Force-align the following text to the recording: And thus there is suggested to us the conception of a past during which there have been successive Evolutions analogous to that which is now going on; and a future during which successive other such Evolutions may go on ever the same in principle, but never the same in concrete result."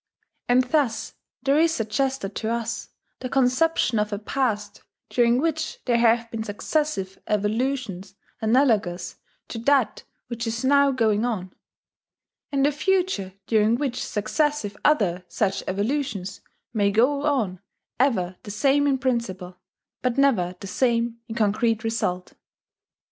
And 0.49 0.63
thus 0.63 1.13
there 1.43 1.59
is 1.59 1.75
suggested 1.75 2.33
to 2.37 2.49
us 2.51 2.89
the 3.19 3.29
conception 3.29 3.99
of 3.99 4.11
a 4.11 4.17
past 4.17 4.81
during 5.11 5.39
which 5.39 5.77
there 5.85 5.99
have 5.99 6.31
been 6.31 6.41
successive 6.43 7.21
Evolutions 7.27 8.15
analogous 8.41 9.17
to 9.49 9.59
that 9.59 10.01
which 10.25 10.47
is 10.47 10.65
now 10.65 10.89
going 10.89 11.23
on; 11.23 11.53
and 12.51 12.65
a 12.65 12.71
future 12.71 13.35
during 13.45 13.75
which 13.75 14.03
successive 14.03 14.75
other 14.83 15.23
such 15.27 15.61
Evolutions 15.67 16.41
may 16.73 16.89
go 16.89 17.21
on 17.23 17.59
ever 17.99 18.37
the 18.41 18.49
same 18.49 18.87
in 18.87 18.97
principle, 18.97 19.59
but 20.01 20.17
never 20.17 20.55
the 20.61 20.65
same 20.65 21.19
in 21.27 21.35
concrete 21.35 21.83
result." 21.83 22.33